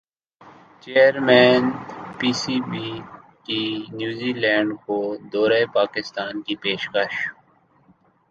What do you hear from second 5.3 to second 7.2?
دورہ پاکستان کی پیشکش